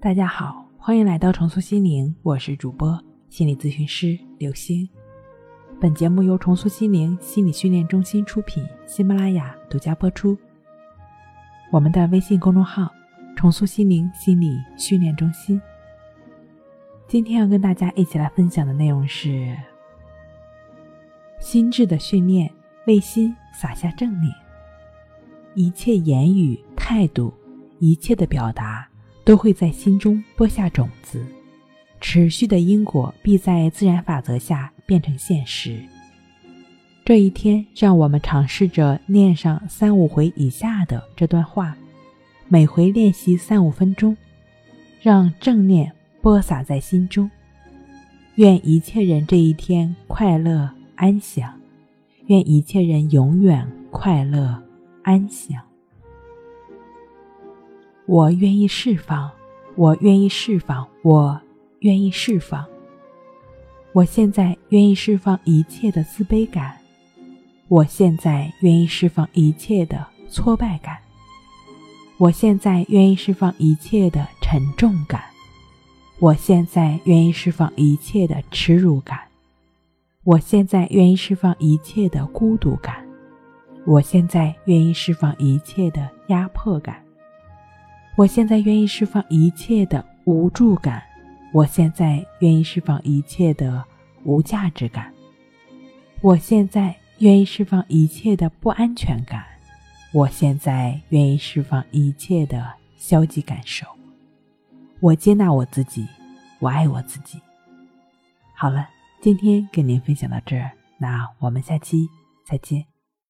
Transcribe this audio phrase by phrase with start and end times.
[0.00, 4.88] 大家好，欢迎来到重塑心灵，我是主播心理咨询师刘星。
[5.80, 10.38] 本节目由重塑心灵心理训练中心出品，喜马拉雅独家播出。
[11.72, 12.88] 我们的微信公众号
[13.34, 15.60] “重塑心灵心理训练中心”。
[17.08, 19.56] 今天要跟大家一起来分享的内容是：
[21.40, 22.48] 心智的训练，
[22.86, 24.32] 为心撒下正念。
[25.54, 27.34] 一切言语、态度，
[27.80, 28.77] 一切的表达。
[29.28, 31.22] 都会在心中播下种子，
[32.00, 35.78] 持续的因果必在自然法则下变成现实。
[37.04, 41.76] 这一天，让我们尝试着念上三五回以下的这段话，
[42.46, 44.16] 每回练习三五分钟，
[45.02, 47.30] 让正念播撒在心中。
[48.36, 51.52] 愿一切人这一天快乐安详，
[52.28, 54.62] 愿一切人永远快乐
[55.02, 55.67] 安详。
[58.08, 59.30] 我愿意释放，
[59.76, 61.38] 我愿意释放，我
[61.80, 62.64] 愿意释放。
[63.92, 66.74] 我现在愿意释放一切的自卑感，
[67.68, 70.96] 我现在愿意释放一切的挫败感，
[72.16, 75.20] 我现在愿意释放一切的沉重感，
[76.18, 79.20] 我现在愿意释放一切的耻辱感，
[80.24, 83.06] 我现在愿意释放一切的孤独感，
[83.84, 87.04] 我现在愿意释放一切的压迫感。
[88.18, 91.00] 我现在愿意释放一切的无助感，
[91.52, 93.84] 我现在愿意释放一切的
[94.24, 95.14] 无价值感，
[96.20, 99.44] 我现在愿意释放一切的不安全感，
[100.12, 103.86] 我现在愿意释放一切的消极感受。
[104.98, 106.04] 我接纳我自己，
[106.58, 107.40] 我爱我自己。
[108.52, 108.88] 好了，
[109.20, 112.08] 今天跟您分享到这儿，那我们下期
[112.44, 112.97] 再见。